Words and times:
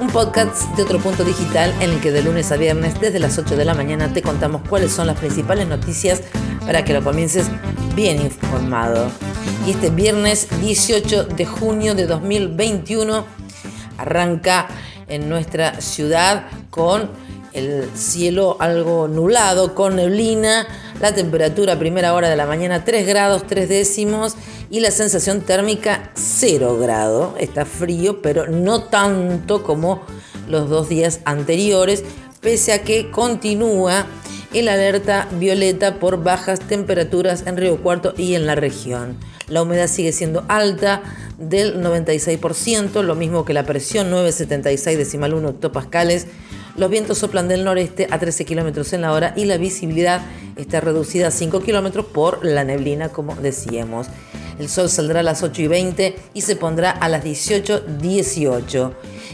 un 0.00 0.08
podcast 0.08 0.62
de 0.76 0.82
otro 0.82 0.98
punto 0.98 1.24
digital 1.24 1.72
en 1.80 1.90
el 1.90 2.00
que 2.00 2.10
de 2.10 2.22
lunes 2.22 2.50
a 2.52 2.56
viernes 2.56 3.00
desde 3.00 3.18
las 3.18 3.38
8 3.38 3.56
de 3.56 3.64
la 3.64 3.74
mañana 3.74 4.12
te 4.12 4.22
contamos 4.22 4.62
cuáles 4.68 4.92
son 4.92 5.06
las 5.06 5.18
principales 5.18 5.66
noticias 5.68 6.22
para 6.64 6.84
que 6.84 6.92
lo 6.92 7.02
comiences 7.02 7.46
bien 7.94 8.20
informado. 8.20 9.10
Y 9.66 9.72
este 9.72 9.90
viernes 9.90 10.48
18 10.60 11.24
de 11.24 11.46
junio 11.46 11.94
de 11.94 12.06
2021 12.06 13.24
arranca 13.98 14.68
en 15.08 15.28
nuestra 15.28 15.80
ciudad 15.80 16.46
con 16.70 17.10
el 17.54 17.88
cielo 17.94 18.56
algo 18.58 19.08
nublado, 19.08 19.74
con 19.74 19.96
neblina, 19.96 20.66
la 21.00 21.14
temperatura 21.14 21.74
a 21.74 21.78
primera 21.78 22.12
hora 22.12 22.28
de 22.28 22.36
la 22.36 22.46
mañana 22.46 22.84
3 22.84 23.06
grados 23.06 23.46
3 23.46 23.68
décimos 23.68 24.34
y 24.70 24.80
la 24.80 24.90
sensación 24.90 25.40
térmica 25.40 26.10
0 26.14 26.78
grado. 26.78 27.34
Está 27.38 27.64
frío, 27.64 28.20
pero 28.20 28.48
no 28.48 28.82
tanto 28.82 29.62
como 29.62 30.02
los 30.48 30.68
dos 30.68 30.88
días 30.88 31.20
anteriores, 31.24 32.04
pese 32.40 32.72
a 32.72 32.82
que 32.82 33.10
continúa 33.10 34.06
el 34.52 34.68
alerta 34.68 35.28
violeta 35.32 35.98
por 35.98 36.22
bajas 36.22 36.60
temperaturas 36.60 37.44
en 37.46 37.56
Río 37.56 37.82
Cuarto 37.82 38.14
y 38.16 38.34
en 38.34 38.46
la 38.46 38.54
región. 38.54 39.16
La 39.48 39.62
humedad 39.62 39.88
sigue 39.88 40.12
siendo 40.12 40.44
alta 40.48 41.02
del 41.38 41.82
96%, 41.82 43.02
lo 43.02 43.14
mismo 43.14 43.44
que 43.44 43.52
la 43.52 43.64
presión 43.64 44.10
976 44.10 44.96
decimal 44.96 45.34
1 45.34 45.48
hectopascales 45.50 46.26
los 46.76 46.90
vientos 46.90 47.18
soplan 47.18 47.46
del 47.46 47.64
noreste 47.64 48.08
a 48.10 48.18
13 48.18 48.44
kilómetros 48.44 48.92
en 48.92 49.02
la 49.02 49.12
hora 49.12 49.32
y 49.36 49.44
la 49.44 49.58
visibilidad 49.58 50.22
está 50.56 50.80
reducida 50.80 51.28
a 51.28 51.30
5 51.30 51.60
kilómetros 51.60 52.06
por 52.06 52.44
la 52.44 52.64
neblina, 52.64 53.10
como 53.10 53.36
decíamos. 53.36 54.08
El 54.58 54.68
sol 54.68 54.88
saldrá 54.88 55.20
a 55.20 55.22
las 55.22 55.42
8 55.42 55.62
y 55.62 55.68
20 55.68 56.16
y 56.34 56.40
se 56.40 56.56
pondrá 56.56 56.90
a 56.90 57.08
las 57.08 57.24
18.18. 57.24 58.92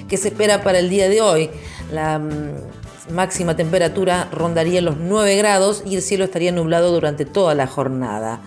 ¿Qué 0.08 0.16
se 0.16 0.28
espera 0.28 0.62
para 0.62 0.78
el 0.78 0.91
día 0.91 1.08
de 1.08 1.22
hoy? 1.22 1.50
La 1.92 2.18
mm, 2.18 3.12
máxima 3.12 3.56
temperatura 3.56 4.28
rondaría 4.33 4.83
los 4.83 4.98
9 4.98 5.36
grados 5.36 5.83
y 5.86 5.96
el 5.96 6.02
cielo 6.02 6.24
estaría 6.24 6.52
nublado 6.52 6.92
durante 6.92 7.24
toda 7.24 7.55
la 7.55 7.66
jornada. 7.66 8.41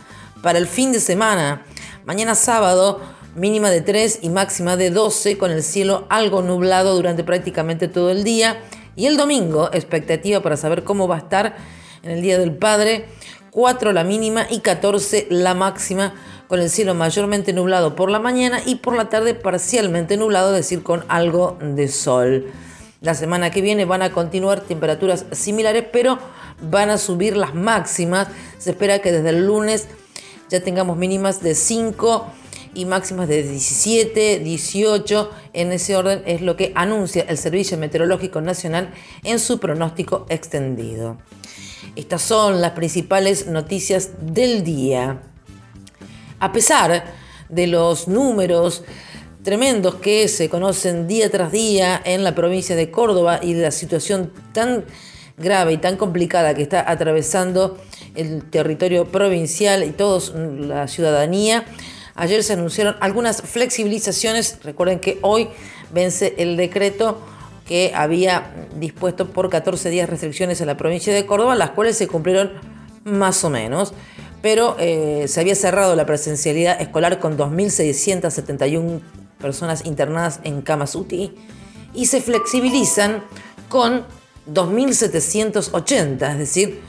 Para 0.43 0.59
el 0.59 0.67
fin 0.67 0.91
de 0.91 0.99
semana, 0.99 1.65
mañana 2.05 2.35
sábado, 2.35 3.01
mínima 3.35 3.71
de 3.71 3.81
3 3.81 4.19
y 4.21 4.29
máxima 4.29 4.77
de 4.77 4.91
12, 4.91 5.37
con 5.37 5.51
el 5.51 5.63
cielo 5.63 6.05
algo 6.09 6.41
nublado 6.41 6.95
durante 6.95 7.23
prácticamente 7.23 7.87
todo 7.87 8.11
el 8.11 8.23
día 8.23 8.59
y 8.95 9.07
el 9.07 9.17
domingo, 9.17 9.69
expectativa 9.73 10.41
para 10.41 10.57
saber 10.57 10.83
cómo 10.83 11.07
va 11.07 11.15
a 11.15 11.19
estar 11.19 11.55
en 12.03 12.11
el 12.11 12.21
Día 12.21 12.37
del 12.37 12.55
Padre, 12.55 13.05
4 13.51 13.91
la 13.91 14.03
mínima 14.03 14.47
y 14.49 14.59
14 14.59 15.27
la 15.29 15.53
máxima, 15.53 16.13
con 16.47 16.59
el 16.59 16.69
cielo 16.69 16.93
mayormente 16.93 17.53
nublado 17.53 17.95
por 17.95 18.11
la 18.11 18.19
mañana 18.19 18.61
y 18.65 18.75
por 18.75 18.95
la 18.95 19.09
tarde 19.09 19.33
parcialmente 19.33 20.17
nublado, 20.17 20.49
es 20.51 20.57
decir, 20.57 20.83
con 20.83 21.05
algo 21.07 21.57
de 21.61 21.87
sol. 21.87 22.51
La 23.01 23.15
semana 23.15 23.51
que 23.51 23.61
viene 23.61 23.85
van 23.85 24.01
a 24.01 24.11
continuar 24.11 24.61
temperaturas 24.61 25.25
similares, 25.31 25.85
pero 25.91 26.19
van 26.61 26.89
a 26.89 26.97
subir 26.97 27.35
las 27.35 27.53
máximas. 27.53 28.27
Se 28.57 28.71
espera 28.71 28.99
que 28.99 29.11
desde 29.11 29.29
el 29.29 29.45
lunes 29.45 29.87
ya 30.49 30.61
tengamos 30.61 30.97
mínimas 30.97 31.41
de 31.41 31.55
5 31.55 32.27
y 32.73 32.85
máximas 32.85 33.27
de 33.27 33.43
17, 33.43 34.39
18. 34.39 35.31
En 35.53 35.71
ese 35.71 35.95
orden 35.95 36.23
es 36.25 36.41
lo 36.41 36.55
que 36.55 36.71
anuncia 36.75 37.25
el 37.27 37.37
Servicio 37.37 37.77
Meteorológico 37.77 38.41
Nacional 38.41 38.93
en 39.23 39.39
su 39.39 39.59
pronóstico 39.59 40.25
extendido. 40.29 41.17
Estas 41.95 42.21
son 42.21 42.61
las 42.61 42.71
principales 42.71 43.47
noticias 43.47 44.11
del 44.21 44.63
día. 44.63 45.21
A 46.39 46.51
pesar 46.51 47.05
de 47.49 47.67
los 47.67 48.07
números 48.07 48.83
tremendos 49.43 49.95
que 49.95 50.27
se 50.27 50.49
conocen 50.49 51.07
día 51.07 51.29
tras 51.29 51.51
día 51.51 52.01
en 52.03 52.23
la 52.23 52.33
provincia 52.33 52.75
de 52.75 52.89
Córdoba 52.89 53.39
y 53.41 53.53
de 53.53 53.61
la 53.61 53.71
situación 53.71 54.31
tan 54.53 54.85
grave 55.37 55.73
y 55.73 55.77
tan 55.77 55.97
complicada 55.97 56.53
que 56.53 56.63
está 56.63 56.89
atravesando 56.89 57.77
el 58.15 58.49
territorio 58.49 59.05
provincial 59.05 59.83
y 59.83 59.91
toda 59.91 60.21
la 60.37 60.87
ciudadanía, 60.87 61.65
Ayer 62.15 62.43
se 62.43 62.53
anunciaron 62.53 62.95
algunas 62.99 63.41
flexibilizaciones. 63.41 64.59
Recuerden 64.63 64.99
que 64.99 65.17
hoy 65.21 65.49
vence 65.91 66.35
el 66.37 66.57
decreto 66.57 67.19
que 67.65 67.91
había 67.95 68.51
dispuesto 68.79 69.29
por 69.29 69.49
14 69.49 69.89
días 69.89 70.09
restricciones 70.09 70.61
en 70.61 70.67
la 70.67 70.77
provincia 70.77 71.13
de 71.13 71.25
Córdoba, 71.25 71.55
las 71.55 71.71
cuales 71.71 71.97
se 71.97 72.07
cumplieron 72.07 72.51
más 73.03 73.43
o 73.43 73.49
menos. 73.49 73.93
Pero 74.41 74.75
eh, 74.79 75.25
se 75.27 75.39
había 75.39 75.55
cerrado 75.55 75.95
la 75.95 76.05
presencialidad 76.05 76.79
escolar 76.81 77.19
con 77.19 77.37
2.671 77.37 79.01
personas 79.39 79.85
internadas 79.85 80.39
en 80.43 80.61
camas 80.61 80.95
UTI 80.95 81.33
y 81.93 82.05
se 82.07 82.21
flexibilizan 82.21 83.23
con 83.69 84.05
2.780, 84.51 86.31
es 86.31 86.37
decir, 86.37 86.81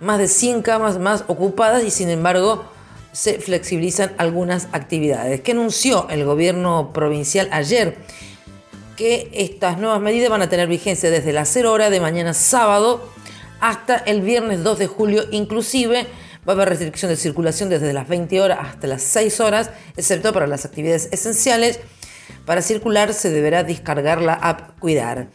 más 0.00 0.18
de 0.18 0.28
100 0.28 0.62
camas 0.62 0.98
más 0.98 1.24
ocupadas 1.28 1.84
y 1.84 1.90
sin 1.90 2.10
embargo 2.10 2.64
se 3.16 3.38
flexibilizan 3.40 4.12
algunas 4.18 4.68
actividades. 4.72 5.40
¿Qué 5.40 5.52
anunció 5.52 6.06
el 6.10 6.26
gobierno 6.26 6.92
provincial 6.92 7.48
ayer? 7.50 7.96
Que 8.94 9.30
estas 9.32 9.78
nuevas 9.78 10.02
medidas 10.02 10.28
van 10.28 10.42
a 10.42 10.50
tener 10.50 10.68
vigencia 10.68 11.10
desde 11.10 11.32
las 11.32 11.48
0 11.48 11.72
horas 11.72 11.90
de 11.90 11.98
mañana 11.98 12.34
sábado 12.34 13.10
hasta 13.58 13.96
el 13.96 14.20
viernes 14.20 14.62
2 14.62 14.78
de 14.78 14.86
julio 14.86 15.24
inclusive. 15.30 16.06
Va 16.46 16.52
a 16.52 16.56
haber 16.56 16.68
restricción 16.68 17.10
de 17.10 17.16
circulación 17.16 17.70
desde 17.70 17.94
las 17.94 18.06
20 18.06 18.38
horas 18.42 18.58
hasta 18.60 18.86
las 18.86 19.00
6 19.00 19.40
horas, 19.40 19.70
excepto 19.96 20.34
para 20.34 20.46
las 20.46 20.66
actividades 20.66 21.08
esenciales. 21.10 21.80
Para 22.44 22.60
circular 22.60 23.14
se 23.14 23.30
deberá 23.30 23.64
descargar 23.64 24.20
la 24.20 24.34
app 24.34 24.78
Cuidar. 24.78 25.28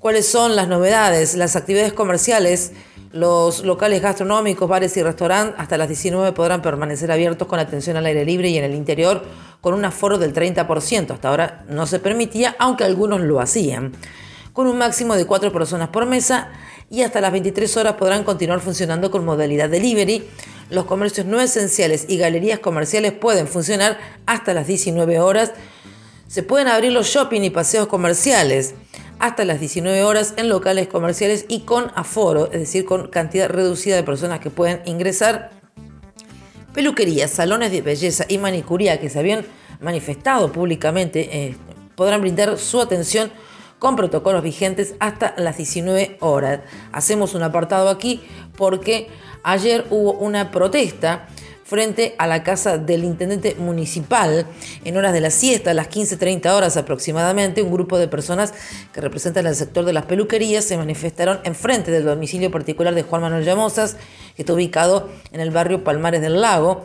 ¿Cuáles 0.00 0.26
son 0.26 0.56
las 0.56 0.66
novedades? 0.66 1.36
Las 1.36 1.54
actividades 1.54 1.92
comerciales 1.92 2.72
los 3.16 3.64
locales 3.64 4.02
gastronómicos, 4.02 4.68
bares 4.68 4.96
y 4.96 5.02
restaurantes 5.02 5.58
hasta 5.58 5.78
las 5.78 5.88
19 5.88 6.32
podrán 6.32 6.62
permanecer 6.62 7.10
abiertos 7.10 7.48
con 7.48 7.58
atención 7.58 7.96
al 7.96 8.06
aire 8.06 8.24
libre 8.24 8.48
y 8.48 8.58
en 8.58 8.64
el 8.64 8.74
interior 8.74 9.24
con 9.60 9.74
un 9.74 9.84
aforo 9.84 10.18
del 10.18 10.34
30%. 10.34 11.10
Hasta 11.10 11.28
ahora 11.28 11.64
no 11.68 11.86
se 11.86 11.98
permitía, 11.98 12.54
aunque 12.58 12.84
algunos 12.84 13.20
lo 13.20 13.40
hacían. 13.40 13.92
Con 14.52 14.66
un 14.66 14.78
máximo 14.78 15.16
de 15.16 15.26
4 15.26 15.52
personas 15.52 15.88
por 15.88 16.06
mesa 16.06 16.50
y 16.90 17.02
hasta 17.02 17.20
las 17.20 17.32
23 17.32 17.76
horas 17.76 17.94
podrán 17.94 18.22
continuar 18.22 18.60
funcionando 18.60 19.10
con 19.10 19.24
modalidad 19.24 19.68
delivery. 19.68 20.28
Los 20.70 20.84
comercios 20.84 21.26
no 21.26 21.40
esenciales 21.40 22.06
y 22.08 22.18
galerías 22.18 22.58
comerciales 22.58 23.12
pueden 23.12 23.48
funcionar 23.48 23.98
hasta 24.26 24.54
las 24.54 24.66
19 24.66 25.20
horas. 25.20 25.52
Se 26.28 26.42
pueden 26.42 26.68
abrir 26.68 26.92
los 26.92 27.06
shopping 27.06 27.42
y 27.42 27.50
paseos 27.50 27.86
comerciales 27.86 28.74
hasta 29.18 29.44
las 29.44 29.60
19 29.60 30.02
horas 30.02 30.34
en 30.36 30.48
locales 30.48 30.88
comerciales 30.88 31.46
y 31.48 31.60
con 31.60 31.92
aforo, 31.94 32.46
es 32.46 32.60
decir, 32.60 32.84
con 32.84 33.08
cantidad 33.08 33.48
reducida 33.48 33.96
de 33.96 34.02
personas 34.02 34.40
que 34.40 34.50
pueden 34.50 34.82
ingresar. 34.86 35.50
Peluquerías, 36.74 37.30
salones 37.30 37.70
de 37.70 37.80
belleza 37.80 38.26
y 38.28 38.38
manicuría 38.38 39.00
que 39.00 39.08
se 39.08 39.18
habían 39.18 39.46
manifestado 39.80 40.52
públicamente 40.52 41.28
eh, 41.32 41.56
podrán 41.94 42.20
brindar 42.20 42.58
su 42.58 42.80
atención 42.80 43.30
con 43.78 43.94
protocolos 43.94 44.42
vigentes 44.42 44.94
hasta 45.00 45.34
las 45.38 45.56
19 45.56 46.16
horas. 46.20 46.60
Hacemos 46.92 47.34
un 47.34 47.42
apartado 47.42 47.88
aquí 47.88 48.22
porque 48.56 49.08
ayer 49.42 49.86
hubo 49.90 50.12
una 50.12 50.50
protesta 50.50 51.28
frente 51.66 52.14
a 52.18 52.28
la 52.28 52.44
casa 52.44 52.78
del 52.78 53.02
intendente 53.02 53.56
municipal. 53.58 54.46
En 54.84 54.96
horas 54.96 55.12
de 55.12 55.20
la 55.20 55.30
siesta, 55.30 55.72
a 55.72 55.74
las 55.74 55.90
15.30 55.90 56.48
horas 56.50 56.76
aproximadamente, 56.76 57.62
un 57.62 57.72
grupo 57.72 57.98
de 57.98 58.06
personas 58.06 58.54
que 58.92 59.00
representan 59.00 59.46
el 59.46 59.56
sector 59.56 59.84
de 59.84 59.92
las 59.92 60.06
peluquerías 60.06 60.64
se 60.64 60.76
manifestaron 60.76 61.40
enfrente 61.42 61.90
del 61.90 62.04
domicilio 62.04 62.52
particular 62.52 62.94
de 62.94 63.02
Juan 63.02 63.22
Manuel 63.22 63.44
Llamosas, 63.44 63.96
que 64.36 64.42
está 64.42 64.52
ubicado 64.52 65.08
en 65.32 65.40
el 65.40 65.50
barrio 65.50 65.82
Palmares 65.82 66.20
del 66.20 66.40
Lago. 66.40 66.84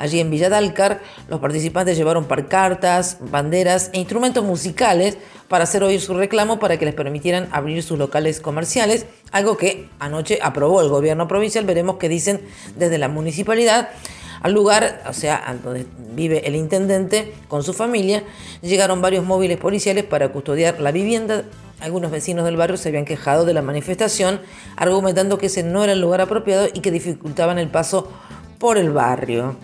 Allí 0.00 0.18
en 0.18 0.30
Villa 0.30 0.48
Dalcar, 0.48 1.02
los 1.28 1.40
participantes 1.40 1.94
llevaron 1.94 2.24
parcartas, 2.24 3.18
banderas 3.20 3.90
e 3.92 3.98
instrumentos 3.98 4.42
musicales 4.42 5.18
para 5.46 5.64
hacer 5.64 5.84
oír 5.84 6.00
su 6.00 6.14
reclamo 6.14 6.58
para 6.58 6.78
que 6.78 6.86
les 6.86 6.94
permitieran 6.94 7.50
abrir 7.52 7.82
sus 7.82 7.98
locales 7.98 8.40
comerciales, 8.40 9.04
algo 9.30 9.58
que 9.58 9.90
anoche 9.98 10.38
aprobó 10.40 10.80
el 10.80 10.88
gobierno 10.88 11.28
provincial. 11.28 11.66
Veremos 11.66 11.98
qué 11.98 12.08
dicen 12.08 12.40
desde 12.78 12.96
la 12.96 13.08
municipalidad. 13.08 13.90
Al 14.40 14.54
lugar, 14.54 15.02
o 15.06 15.12
sea, 15.12 15.54
donde 15.62 15.84
vive 16.14 16.48
el 16.48 16.56
intendente 16.56 17.34
con 17.48 17.62
su 17.62 17.74
familia, 17.74 18.24
llegaron 18.62 19.02
varios 19.02 19.22
móviles 19.22 19.58
policiales 19.58 20.04
para 20.04 20.30
custodiar 20.30 20.80
la 20.80 20.92
vivienda 20.92 21.44
Algunos 21.80 22.10
vecinos 22.10 22.46
del 22.46 22.56
barrio 22.56 22.78
se 22.78 22.88
habían 22.88 23.04
quejado 23.04 23.44
de 23.44 23.52
la 23.52 23.60
manifestación, 23.60 24.40
argumentando 24.76 25.36
que 25.36 25.46
ese 25.46 25.62
no 25.62 25.84
era 25.84 25.92
el 25.92 26.00
lugar 26.00 26.22
apropiado 26.22 26.68
y 26.72 26.80
que 26.80 26.90
dificultaban 26.90 27.58
el 27.58 27.68
paso 27.68 28.10
por 28.58 28.78
el 28.78 28.90
barrio. 28.92 29.56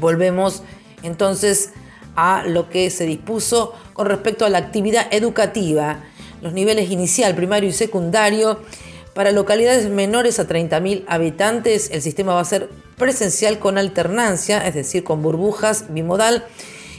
Volvemos 0.00 0.62
entonces 1.02 1.70
a 2.16 2.44
lo 2.46 2.68
que 2.68 2.90
se 2.90 3.06
dispuso 3.06 3.74
con 3.92 4.06
respecto 4.06 4.44
a 4.44 4.48
la 4.48 4.58
actividad 4.58 5.06
educativa, 5.12 6.00
los 6.42 6.52
niveles 6.52 6.90
inicial, 6.90 7.34
primario 7.34 7.70
y 7.70 7.72
secundario. 7.72 8.60
Para 9.14 9.30
localidades 9.30 9.88
menores 9.88 10.40
a 10.40 10.48
30.000 10.48 11.04
habitantes, 11.06 11.90
el 11.92 12.02
sistema 12.02 12.34
va 12.34 12.40
a 12.40 12.44
ser 12.44 12.68
presencial 12.96 13.58
con 13.58 13.78
alternancia, 13.78 14.66
es 14.66 14.74
decir, 14.74 15.04
con 15.04 15.22
burbujas 15.22 15.86
bimodal, 15.92 16.44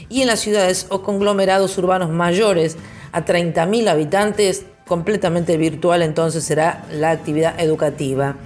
y 0.08 0.22
en 0.22 0.28
las 0.28 0.40
ciudades 0.40 0.86
o 0.88 1.02
conglomerados 1.02 1.76
urbanos 1.78 2.10
mayores 2.10 2.76
a 3.12 3.24
30.000 3.24 3.88
habitantes, 3.88 4.64
completamente 4.86 5.56
virtual 5.56 6.02
entonces 6.02 6.44
será 6.44 6.84
la 6.92 7.10
actividad 7.10 7.58
educativa. 7.58 8.36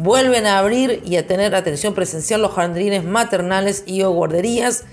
Vuelven 0.00 0.46
a 0.46 0.60
abrir 0.60 1.02
y 1.04 1.16
a 1.16 1.26
tener 1.26 1.56
atención 1.56 1.92
presencial 1.92 2.40
los 2.40 2.52
jardines 2.52 3.02
maternales 3.02 3.82
y 3.84 4.02
o 4.02 4.12
guarderías 4.12 4.84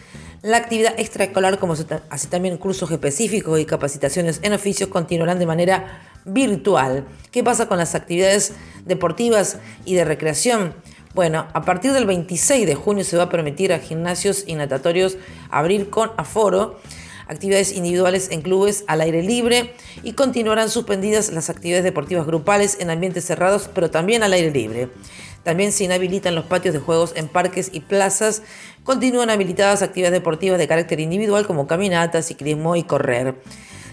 la 0.41 0.57
actividad 0.57 0.95
extraescolar, 0.97 1.59
como 1.59 1.75
así 2.09 2.27
también 2.27 2.57
cursos 2.57 2.89
específicos 2.89 3.59
y 3.59 3.65
capacitaciones 3.65 4.39
en 4.41 4.53
oficios, 4.53 4.89
continuarán 4.89 5.37
de 5.37 5.45
manera 5.45 6.01
virtual. 6.25 7.05
¿Qué 7.29 7.43
pasa 7.43 7.67
con 7.67 7.77
las 7.77 7.93
actividades 7.93 8.53
deportivas 8.85 9.59
y 9.85 9.93
de 9.93 10.05
recreación? 10.05 10.73
Bueno, 11.13 11.49
a 11.53 11.61
partir 11.61 11.93
del 11.93 12.07
26 12.07 12.65
de 12.65 12.73
junio 12.73 13.03
se 13.03 13.15
va 13.15 13.23
a 13.25 13.29
permitir 13.29 13.73
a 13.73 13.79
gimnasios 13.79 14.43
y 14.47 14.55
natatorios 14.55 15.17
abrir 15.51 15.91
con 15.91 16.13
aforo 16.17 16.79
actividades 17.27 17.73
individuales 17.73 18.29
en 18.31 18.41
clubes 18.41 18.83
al 18.87 19.01
aire 19.01 19.23
libre 19.23 19.73
y 20.03 20.13
continuarán 20.13 20.69
suspendidas 20.69 21.31
las 21.31 21.49
actividades 21.49 21.83
deportivas 21.83 22.25
grupales 22.25 22.77
en 22.79 22.89
ambientes 22.89 23.25
cerrados, 23.25 23.69
pero 23.73 23.89
también 23.89 24.23
al 24.23 24.33
aire 24.33 24.51
libre. 24.51 24.89
También 25.43 25.71
se 25.71 25.83
inhabilitan 25.83 26.33
los 26.33 26.45
patios 26.45 26.73
de 26.73 26.79
juegos 26.79 27.13
en 27.15 27.27
parques 27.27 27.69
y 27.71 27.81
plazas. 27.81 28.41
Continúan 28.83 29.29
habilitadas 29.29 29.83
actividades 29.83 30.19
deportivas 30.19 30.57
de 30.57 30.67
carácter 30.67 30.99
individual 30.99 31.45
como 31.45 31.67
caminata, 31.67 32.23
ciclismo 32.23 32.75
y 32.75 32.83
correr. 32.83 33.35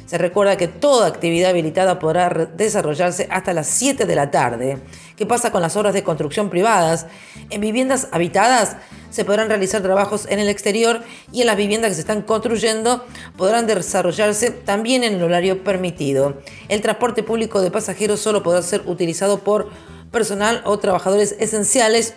Se 0.07 0.19
recuerda 0.19 0.57
que 0.57 0.69
toda 0.69 1.07
actividad 1.07 1.51
habilitada 1.51 1.99
podrá 1.99 2.29
desarrollarse 2.55 3.29
hasta 3.31 3.55
las 3.55 3.67
7 3.69 4.05
de 4.05 4.15
la 4.15 4.31
tarde. 4.31 4.79
¿Qué 5.17 5.27
pasa 5.27 5.51
con 5.53 5.63
las 5.63 5.77
obras 5.77 5.95
de 5.95 6.03
construcción 6.03 6.51
privadas? 6.51 7.07
En 7.51 7.61
viviendas 7.61 8.09
habitadas 8.13 8.77
se 9.11 9.25
podrán 9.25 9.49
realizar 9.49 9.83
trabajos 9.83 10.27
en 10.29 10.39
el 10.39 10.49
exterior 10.49 11.03
y 11.33 11.43
en 11.43 11.47
las 11.47 11.57
viviendas 11.57 11.91
que 11.91 11.95
se 11.95 12.01
están 12.01 12.23
construyendo 12.23 13.05
podrán 13.37 13.67
desarrollarse 13.67 14.51
también 14.51 15.05
en 15.05 15.15
el 15.15 15.23
horario 15.23 15.63
permitido. 15.63 16.39
El 16.69 16.81
transporte 16.81 17.23
público 17.23 17.61
de 17.61 17.71
pasajeros 17.71 18.21
solo 18.21 18.43
podrá 18.43 18.63
ser 18.63 18.83
utilizado 18.87 19.39
por 19.41 19.71
personal 20.11 20.63
o 20.65 20.79
trabajadores 20.79 21.37
esenciales. 21.39 22.15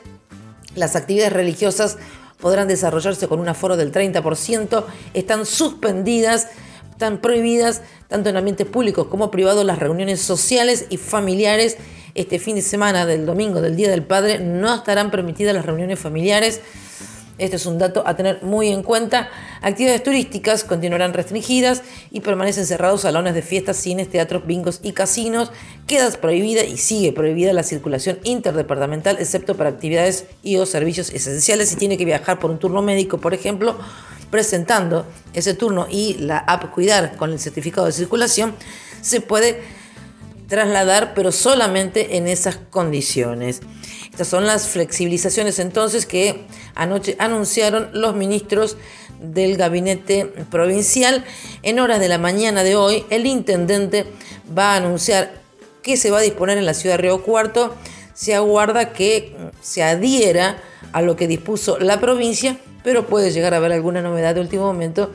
Las 0.75 0.95
actividades 0.95 1.33
religiosas 1.33 1.97
podrán 2.39 2.67
desarrollarse 2.67 3.27
con 3.27 3.39
un 3.39 3.49
aforo 3.49 3.77
del 3.77 3.91
30%, 3.91 4.85
están 5.13 5.45
suspendidas, 5.45 6.47
están 6.95 7.17
prohibidas 7.17 7.81
tanto 8.07 8.29
en 8.29 8.37
ambientes 8.37 8.65
públicos 8.65 9.07
como 9.07 9.29
privados 9.29 9.65
las 9.65 9.79
reuniones 9.79 10.21
sociales 10.21 10.85
y 10.89 10.95
familiares. 10.95 11.75
Este 12.15 12.39
fin 12.39 12.55
de 12.55 12.61
semana 12.61 13.05
del 13.05 13.25
domingo 13.25 13.59
del 13.59 13.75
Día 13.75 13.89
del 13.89 14.03
Padre 14.03 14.39
no 14.39 14.73
estarán 14.73 15.11
permitidas 15.11 15.53
las 15.53 15.65
reuniones 15.65 15.99
familiares. 15.99 16.61
Este 17.37 17.57
es 17.57 17.65
un 17.65 17.77
dato 17.77 18.01
a 18.07 18.15
tener 18.15 18.43
muy 18.43 18.69
en 18.69 18.81
cuenta. 18.81 19.29
Actividades 19.61 20.03
turísticas 20.03 20.63
continuarán 20.63 21.11
restringidas 21.11 21.83
y 22.11 22.21
permanecen 22.21 22.65
cerrados 22.65 23.01
salones 23.01 23.33
de 23.33 23.41
fiestas, 23.41 23.75
cines, 23.75 24.09
teatros, 24.09 24.47
bingos 24.47 24.79
y 24.81 24.93
casinos. 24.93 25.51
Queda 25.87 26.09
prohibida 26.11 26.63
y 26.63 26.77
sigue 26.77 27.11
prohibida 27.11 27.51
la 27.51 27.63
circulación 27.63 28.19
interdepartamental, 28.23 29.17
excepto 29.19 29.55
para 29.57 29.69
actividades 29.69 30.27
y 30.43 30.55
o 30.55 30.65
servicios 30.65 31.09
esenciales. 31.09 31.67
Si 31.67 31.75
tiene 31.75 31.97
que 31.97 32.05
viajar 32.05 32.39
por 32.39 32.51
un 32.51 32.57
turno 32.57 32.81
médico, 32.81 33.17
por 33.17 33.33
ejemplo, 33.33 33.77
presentando 34.29 35.05
ese 35.33 35.53
turno 35.53 35.87
y 35.89 36.15
la 36.15 36.37
app 36.37 36.71
Cuidar 36.71 37.15
con 37.15 37.31
el 37.31 37.39
certificado 37.39 37.87
de 37.87 37.93
circulación, 37.93 38.55
se 39.01 39.21
puede 39.21 39.61
trasladar, 40.47 41.13
pero 41.13 41.31
solamente 41.31 42.17
en 42.17 42.27
esas 42.27 42.57
condiciones. 42.69 43.61
Estas 44.11 44.27
son 44.27 44.45
las 44.45 44.69
flexibilizaciones 44.69 45.59
entonces 45.59 46.05
que 46.05 46.45
anoche 46.73 47.15
anunciaron 47.19 47.89
los 47.93 48.15
ministros 48.15 48.77
del 49.19 49.57
gabinete 49.57 50.25
provincial. 50.49 51.23
En 51.63 51.79
horas 51.79 51.99
de 51.99 52.07
la 52.07 52.17
mañana 52.17 52.63
de 52.63 52.75
hoy, 52.75 53.05
el 53.09 53.25
intendente 53.25 54.05
va 54.57 54.73
a 54.73 54.77
anunciar 54.77 55.33
que 55.81 55.97
se 55.97 56.11
va 56.11 56.19
a 56.19 56.21
disponer 56.21 56.57
en 56.57 56.65
la 56.65 56.73
ciudad 56.73 56.95
de 56.95 57.01
Río 57.03 57.23
Cuarto. 57.23 57.75
Se 58.13 58.33
aguarda 58.35 58.93
que 58.93 59.35
se 59.61 59.83
adhiera 59.83 60.57
a 60.93 61.01
lo 61.01 61.15
que 61.15 61.27
dispuso 61.27 61.77
la 61.79 61.99
provincia, 61.99 62.57
pero 62.85 63.07
puede 63.07 63.31
llegar 63.31 63.55
a 63.55 63.57
haber 63.57 63.73
alguna 63.73 64.03
novedad 64.03 64.35
de 64.35 64.41
último 64.41 64.67
momento. 64.67 65.09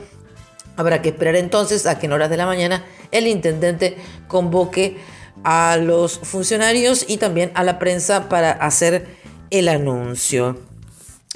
Habrá 0.75 1.01
que 1.01 1.09
esperar 1.09 1.37
entonces 1.37 1.85
a 1.85 1.97
que 1.97 2.05
en 2.05 2.11
horas 2.11 2.29
de 2.29 2.35
la 2.35 2.45
mañana 2.45 2.83
el 3.11 3.27
intendente 3.27 3.95
convoque 4.27 4.97
a 5.45 5.77
los 5.77 6.19
funcionarios 6.19 7.05
y 7.07 7.15
también 7.15 7.49
a 7.55 7.63
la 7.63 7.79
prensa 7.79 8.27
para 8.27 8.51
hacer 8.51 9.07
el 9.51 9.69
anuncio. 9.69 10.59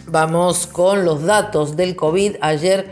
Vamos 0.07 0.67
con 0.67 1.05
los 1.05 1.23
datos 1.23 1.77
del 1.77 1.95
COVID. 1.95 2.35
Ayer 2.41 2.85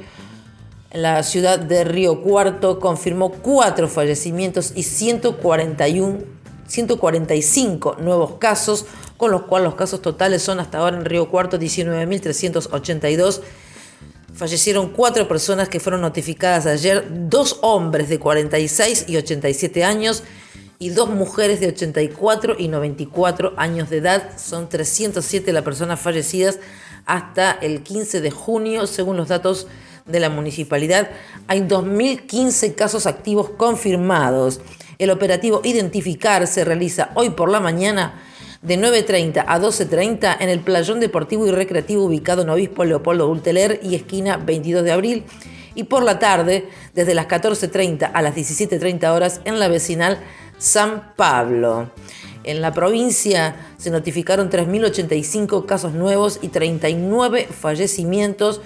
la 0.94 1.22
ciudad 1.22 1.60
de 1.60 1.84
Río 1.84 2.22
Cuarto 2.22 2.80
confirmó 2.80 3.30
cuatro 3.30 3.90
fallecimientos 3.90 4.72
y 4.74 4.84
141, 4.84 6.19
145 6.66 7.98
nuevos 8.00 8.36
casos, 8.40 8.86
con 9.23 9.31
los 9.31 9.43
cuales 9.43 9.67
los 9.67 9.75
casos 9.75 10.01
totales 10.01 10.41
son 10.41 10.59
hasta 10.59 10.79
ahora 10.79 10.97
en 10.97 11.05
Río 11.05 11.29
Cuarto 11.29 11.57
19.382. 11.57 13.39
Fallecieron 14.33 14.89
cuatro 14.89 15.29
personas 15.29 15.69
que 15.69 15.79
fueron 15.79 16.01
notificadas 16.01 16.65
ayer, 16.65 17.07
dos 17.09 17.59
hombres 17.61 18.09
de 18.09 18.19
46 18.19 19.05
y 19.07 19.15
87 19.15 19.85
años 19.85 20.23
y 20.77 20.89
dos 20.89 21.09
mujeres 21.09 21.61
de 21.61 21.67
84 21.67 22.57
y 22.59 22.67
94 22.67 23.53
años 23.55 23.89
de 23.89 23.99
edad. 23.99 24.37
Son 24.37 24.67
307 24.67 25.53
las 25.53 25.63
personas 25.63 26.01
fallecidas 26.01 26.59
hasta 27.05 27.51
el 27.51 27.81
15 27.81 28.19
de 28.19 28.29
junio, 28.29 28.87
según 28.87 29.15
los 29.15 29.29
datos 29.29 29.67
de 30.05 30.19
la 30.19 30.29
municipalidad. 30.29 31.11
Hay 31.47 31.61
2.015 31.61 32.75
casos 32.75 33.05
activos 33.05 33.51
confirmados. 33.51 34.59
El 34.99 35.11
operativo 35.11 35.61
Identificar 35.63 36.45
se 36.45 36.65
realiza 36.65 37.11
hoy 37.15 37.30
por 37.30 37.49
la 37.49 37.61
mañana 37.61 38.21
de 38.63 38.79
9.30 38.79 39.43
a 39.45 39.59
12.30 39.59 40.37
en 40.39 40.49
el 40.49 40.61
playón 40.61 41.01
deportivo 41.01 41.45
y 41.45 41.51
recreativo 41.51 42.05
ubicado 42.05 42.43
en 42.43 42.49
Obispo 42.49 42.85
Leopoldo 42.85 43.29
Ulteler 43.29 43.81
y 43.83 43.95
esquina 43.95 44.37
22 44.37 44.83
de 44.83 44.91
abril. 44.91 45.23
Y 45.75 45.83
por 45.83 46.03
la 46.03 46.17
tarde, 46.17 46.69
desde 46.93 47.13
las 47.13 47.27
14.30 47.27 48.09
a 48.13 48.21
las 48.21 48.35
17.30 48.35 49.13
horas 49.13 49.41
en 49.43 49.59
la 49.59 49.67
vecinal 49.67 50.19
San 50.57 51.13
Pablo. 51.15 51.91
En 52.45 52.61
la 52.61 52.73
provincia 52.73 53.55
se 53.77 53.89
notificaron 53.89 54.49
3.085 54.49 55.65
casos 55.65 55.93
nuevos 55.93 56.39
y 56.41 56.49
39 56.49 57.47
fallecimientos, 57.49 58.61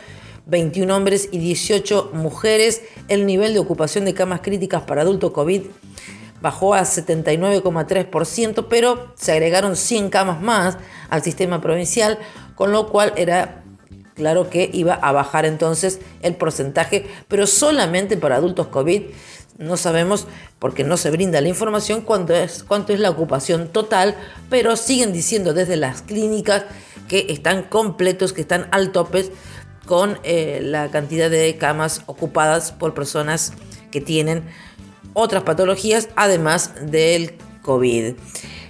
21 0.45 0.95
hombres 0.95 1.29
y 1.31 1.39
18 1.39 2.11
mujeres. 2.13 2.83
El 3.07 3.25
nivel 3.25 3.53
de 3.53 3.59
ocupación 3.59 4.05
de 4.05 4.13
camas 4.13 4.41
críticas 4.41 4.83
para 4.83 5.01
adulto 5.01 5.33
COVID 5.33 5.63
bajó 6.41 6.73
a 6.73 6.81
79,3%, 6.81 8.67
pero 8.69 9.13
se 9.15 9.31
agregaron 9.31 9.75
100 9.75 10.09
camas 10.09 10.41
más 10.41 10.77
al 11.09 11.23
sistema 11.23 11.61
provincial, 11.61 12.19
con 12.55 12.71
lo 12.71 12.89
cual 12.89 13.13
era 13.15 13.63
claro 14.17 14.49
que 14.49 14.69
iba 14.73 14.95
a 14.95 15.11
bajar 15.11 15.45
entonces 15.45 15.99
el 16.21 16.35
porcentaje, 16.35 17.05
pero 17.27 17.47
solamente 17.47 18.17
para 18.17 18.35
adultos 18.35 18.67
COVID. 18.67 19.03
No 19.59 19.75
sabemos, 19.75 20.27
porque 20.59 20.83
no 20.83 20.97
se 20.97 21.09
brinda 21.09 21.41
la 21.41 21.47
información, 21.47 22.01
cuánto 22.01 22.33
es, 22.33 22.63
cuánto 22.63 22.93
es 22.93 22.99
la 22.99 23.09
ocupación 23.09 23.69
total, 23.69 24.15
pero 24.49 24.75
siguen 24.75 25.13
diciendo 25.13 25.53
desde 25.53 25.77
las 25.77 26.03
clínicas 26.03 26.65
que 27.07 27.25
están 27.29 27.63
completos, 27.63 28.33
que 28.33 28.41
están 28.41 28.67
al 28.71 28.91
tope 28.91 29.31
con 29.87 30.19
eh, 30.23 30.59
la 30.61 30.89
cantidad 30.91 31.29
de 31.29 31.57
camas 31.57 32.03
ocupadas 32.05 32.71
por 32.71 32.93
personas 32.93 33.53
que 33.89 34.01
tienen 34.01 34.43
otras 35.17 35.41
patologías, 35.41 36.09
además 36.15 36.73
del 36.79 37.33
COVID. 37.63 38.13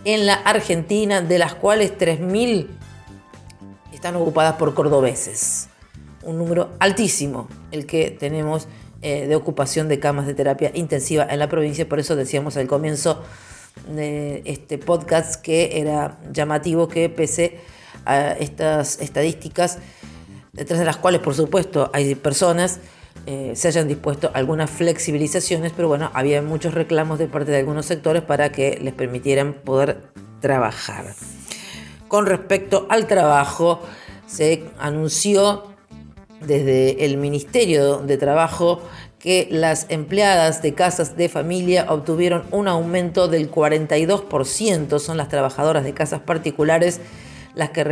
en 0.04 0.26
la 0.26 0.34
Argentina, 0.34 1.22
de 1.22 1.40
las 1.40 1.56
cuales 1.56 1.98
3.000 1.98 2.68
están 4.02 4.16
ocupadas 4.16 4.56
por 4.56 4.74
cordobeses. 4.74 5.68
un 6.24 6.36
número 6.36 6.70
altísimo 6.80 7.46
el 7.70 7.86
que 7.86 8.10
tenemos 8.10 8.66
eh, 9.00 9.28
de 9.28 9.36
ocupación 9.36 9.86
de 9.88 10.00
camas 10.00 10.26
de 10.26 10.34
terapia 10.34 10.72
intensiva 10.74 11.24
en 11.30 11.38
la 11.38 11.48
provincia. 11.48 11.88
Por 11.88 12.00
eso 12.00 12.16
decíamos 12.16 12.56
al 12.56 12.66
comienzo 12.66 13.22
de 13.94 14.42
este 14.44 14.76
podcast 14.78 15.40
que 15.40 15.78
era 15.80 16.18
llamativo 16.32 16.88
que 16.88 17.08
pese 17.10 17.60
a 18.04 18.32
estas 18.32 19.00
estadísticas, 19.00 19.78
detrás 20.52 20.80
de 20.80 20.84
las 20.84 20.96
cuales 20.96 21.20
por 21.20 21.34
supuesto 21.34 21.88
hay 21.92 22.16
personas, 22.16 22.80
eh, 23.26 23.52
se 23.54 23.68
hayan 23.68 23.86
dispuesto 23.86 24.32
algunas 24.34 24.68
flexibilizaciones, 24.68 25.72
pero 25.76 25.86
bueno, 25.86 26.10
había 26.12 26.42
muchos 26.42 26.74
reclamos 26.74 27.20
de 27.20 27.28
parte 27.28 27.52
de 27.52 27.58
algunos 27.58 27.86
sectores 27.86 28.22
para 28.22 28.50
que 28.50 28.80
les 28.82 28.94
permitieran 28.94 29.52
poder 29.52 30.08
trabajar. 30.40 31.14
Con 32.12 32.26
respecto 32.26 32.86
al 32.90 33.06
trabajo, 33.06 33.80
se 34.26 34.64
anunció 34.78 35.62
desde 36.42 37.06
el 37.06 37.16
Ministerio 37.16 38.00
de 38.00 38.18
Trabajo 38.18 38.82
que 39.18 39.48
las 39.50 39.86
empleadas 39.88 40.60
de 40.60 40.74
casas 40.74 41.16
de 41.16 41.30
familia 41.30 41.86
obtuvieron 41.88 42.44
un 42.50 42.68
aumento 42.68 43.28
del 43.28 43.50
42%, 43.50 44.98
son 44.98 45.16
las 45.16 45.30
trabajadoras 45.30 45.84
de 45.84 45.94
casas 45.94 46.20
particulares 46.20 47.00
las 47.54 47.70
que 47.70 47.82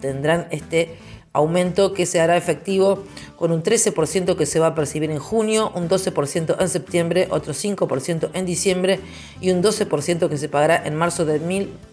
tendrán 0.00 0.48
este 0.50 0.96
aumento 1.32 1.92
que 1.92 2.04
se 2.04 2.20
hará 2.20 2.36
efectivo 2.36 3.04
con 3.36 3.52
un 3.52 3.62
13% 3.62 4.34
que 4.34 4.46
se 4.46 4.58
va 4.58 4.68
a 4.68 4.74
percibir 4.74 5.12
en 5.12 5.20
junio, 5.20 5.70
un 5.76 5.88
12% 5.88 6.56
en 6.60 6.68
septiembre, 6.68 7.28
otro 7.30 7.52
5% 7.52 8.30
en 8.32 8.44
diciembre 8.44 8.98
y 9.40 9.52
un 9.52 9.62
12% 9.62 10.28
que 10.28 10.36
se 10.36 10.48
pagará 10.48 10.82
en 10.84 10.96
marzo 10.96 11.24
de, 11.24 11.38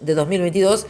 2022. 0.00 0.88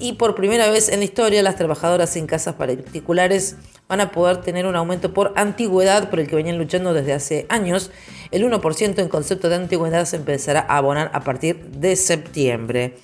Y 0.00 0.12
por 0.12 0.36
primera 0.36 0.70
vez 0.70 0.88
en 0.88 1.00
la 1.00 1.06
historia, 1.06 1.42
las 1.42 1.56
trabajadoras 1.56 2.14
en 2.14 2.28
casas 2.28 2.54
particulares 2.54 3.56
van 3.88 4.00
a 4.00 4.12
poder 4.12 4.42
tener 4.42 4.64
un 4.66 4.76
aumento 4.76 5.12
por 5.12 5.32
antigüedad 5.34 6.08
por 6.08 6.20
el 6.20 6.28
que 6.28 6.36
venían 6.36 6.56
luchando 6.56 6.94
desde 6.94 7.14
hace 7.14 7.46
años. 7.48 7.90
El 8.30 8.44
1% 8.44 9.00
en 9.00 9.08
concepto 9.08 9.48
de 9.48 9.56
antigüedad 9.56 10.04
se 10.04 10.14
empezará 10.16 10.64
a 10.68 10.76
abonar 10.76 11.10
a 11.14 11.20
partir 11.20 11.70
de 11.70 11.96
septiembre. 11.96 12.94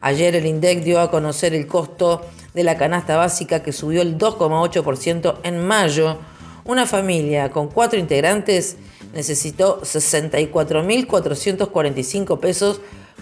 Ayer 0.00 0.36
el 0.36 0.46
INDEC 0.46 0.84
dio 0.84 1.00
a 1.00 1.10
conocer 1.10 1.52
el 1.52 1.66
costo 1.66 2.24
de 2.54 2.62
la 2.62 2.76
canasta 2.76 3.16
básica 3.16 3.64
que 3.64 3.72
subió 3.72 4.02
el 4.02 4.16
2,8% 4.16 5.38
en 5.42 5.66
mayo. 5.66 6.18
Una 6.64 6.86
familia 6.86 7.50
con 7.50 7.66
cuatro 7.68 7.98
integrantes 7.98 8.76
necesitó 9.12 9.82
64.445 9.82 12.38
pesos 12.38 12.80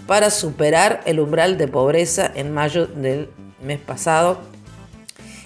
para 0.09 0.31
superar 0.31 1.01
el 1.05 1.19
umbral 1.19 1.59
de 1.59 1.67
pobreza 1.67 2.31
en 2.33 2.51
mayo 2.51 2.87
del 2.87 3.29
mes 3.61 3.77
pasado. 3.77 4.39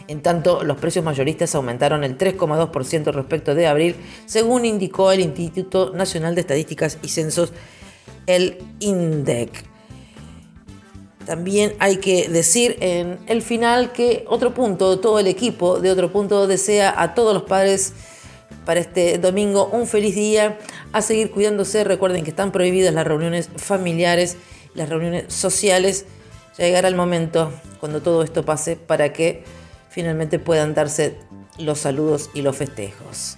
En 0.07 0.21
tanto, 0.21 0.63
los 0.63 0.77
precios 0.77 1.03
mayoristas 1.03 1.53
aumentaron 1.53 2.05
el 2.05 2.17
3,2% 2.17 3.11
respecto 3.11 3.55
de 3.55 3.67
abril, 3.67 3.97
según 4.25 4.63
indicó 4.63 5.11
el 5.11 5.19
Instituto 5.19 5.91
Nacional 5.93 6.33
de 6.33 6.39
Estadísticas 6.39 6.97
y 7.01 7.09
Censos, 7.09 7.51
el 8.25 8.57
INDEC. 8.79 9.51
También 11.25 11.73
hay 11.79 11.97
que 11.97 12.29
decir 12.29 12.77
en 12.79 13.19
el 13.27 13.41
final 13.41 13.91
que 13.91 14.23
otro 14.29 14.53
punto, 14.53 14.97
todo 15.01 15.19
el 15.19 15.27
equipo 15.27 15.81
de 15.81 15.91
otro 15.91 16.09
punto 16.09 16.47
desea 16.47 17.01
a 17.01 17.15
todos 17.15 17.33
los 17.33 17.43
padres 17.43 17.91
para 18.65 18.79
este 18.79 19.17
domingo 19.17 19.69
un 19.71 19.87
feliz 19.87 20.15
día, 20.15 20.57
a 20.91 21.01
seguir 21.01 21.31
cuidándose. 21.31 21.83
Recuerden 21.83 22.23
que 22.23 22.29
están 22.29 22.51
prohibidas 22.51 22.93
las 22.93 23.05
reuniones 23.05 23.49
familiares, 23.55 24.37
las 24.73 24.89
reuniones 24.89 25.33
sociales. 25.33 26.05
Llegará 26.57 26.87
el 26.87 26.95
momento 26.95 27.51
cuando 27.79 28.01
todo 28.01 28.23
esto 28.23 28.45
pase 28.45 28.75
para 28.75 29.11
que 29.11 29.43
finalmente 29.89 30.39
puedan 30.39 30.73
darse 30.73 31.17
los 31.57 31.79
saludos 31.79 32.29
y 32.33 32.41
los 32.41 32.55
festejos. 32.55 33.37